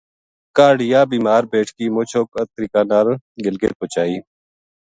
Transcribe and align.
کاہڈ 0.55 0.77
یاہ 0.91 1.09
بیمار 1.11 1.43
بیٹکی 1.51 1.85
مُچ 1.95 2.09
اوکھا 2.17 2.41
طریقہ 2.53 2.81
نال 2.89 3.07
گلگت 3.43 3.73
پوہچائی 3.79 4.17